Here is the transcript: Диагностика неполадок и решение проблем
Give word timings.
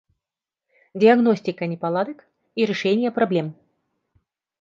Диагностика 0.95 1.67
неполадок 1.71 2.25
и 2.55 2.65
решение 2.65 3.11
проблем 3.11 3.53